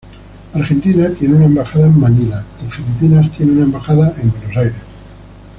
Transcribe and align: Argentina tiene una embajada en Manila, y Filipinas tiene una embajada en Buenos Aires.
Argentina 0.55 1.13
tiene 1.13 1.35
una 1.35 1.45
embajada 1.45 1.85
en 1.85 1.99
Manila, 1.99 2.43
y 2.59 2.71
Filipinas 2.71 3.29
tiene 3.31 3.51
una 3.51 3.65
embajada 3.65 4.11
en 4.19 4.31
Buenos 4.31 4.57
Aires. 4.57 4.73